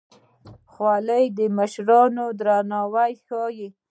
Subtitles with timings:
[0.71, 3.67] خولۍ د مشرانو درناوی ښيي.